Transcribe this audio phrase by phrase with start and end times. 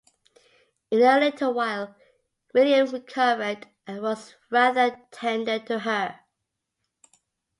[0.89, 1.95] In a little while
[2.55, 6.19] William recovered, and was rather tender to her.